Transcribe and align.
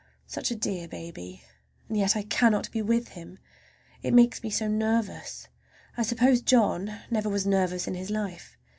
Such 0.25 0.49
a 0.49 0.55
dear 0.55 0.87
baby! 0.87 1.43
And 1.87 1.95
yet 1.95 2.15
I 2.15 2.23
cannot 2.23 2.71
be 2.71 2.81
with 2.81 3.09
him, 3.09 3.37
it 4.01 4.15
makes 4.15 4.41
me 4.41 4.49
so 4.49 4.67
nervous. 4.67 5.47
I 5.95 6.01
suppose 6.01 6.41
John 6.41 7.01
never 7.11 7.29
was 7.29 7.45
nervous 7.45 7.85
in 7.87 7.93
his 7.93 8.09
life. 8.09 8.57